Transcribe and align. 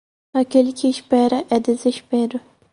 Aquele 0.33 0.73
que 0.73 0.87
espera 0.89 1.45
é 1.47 1.59
desespero. 1.59 2.39